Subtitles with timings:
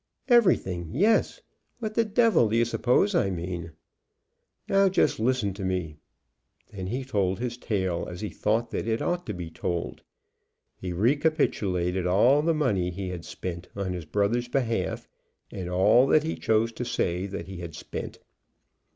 [0.29, 1.41] "Everything; yes.
[1.77, 3.73] What the devil do you suppose I mean?
[4.67, 5.97] Now just listen to me."
[6.71, 10.01] Then he told his tale as he thought that it ought to be told.
[10.75, 15.07] He recapitulated all the money he had spent on his brother's behalf,
[15.51, 18.17] and all that he chose to say that he had spent.